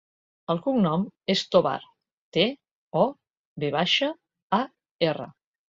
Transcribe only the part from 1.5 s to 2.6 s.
Tovar: te,